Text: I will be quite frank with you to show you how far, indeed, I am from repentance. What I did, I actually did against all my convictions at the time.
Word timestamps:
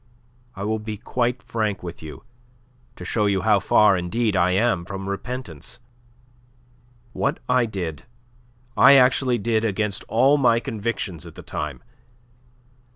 I 0.55 0.63
will 0.63 0.79
be 0.79 0.97
quite 0.97 1.43
frank 1.43 1.83
with 1.83 2.01
you 2.01 2.23
to 2.95 3.05
show 3.05 3.27
you 3.27 3.41
how 3.41 3.59
far, 3.59 3.95
indeed, 3.95 4.35
I 4.35 4.49
am 4.49 4.83
from 4.83 5.07
repentance. 5.07 5.77
What 7.13 7.37
I 7.47 7.67
did, 7.67 8.05
I 8.75 8.95
actually 8.95 9.37
did 9.37 9.63
against 9.63 10.03
all 10.07 10.39
my 10.39 10.59
convictions 10.59 11.27
at 11.27 11.35
the 11.35 11.43
time. 11.43 11.83